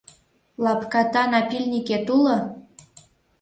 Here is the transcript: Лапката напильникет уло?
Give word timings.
Лапката 0.63 1.23
напильникет 1.31 2.07
уло? 2.17 2.37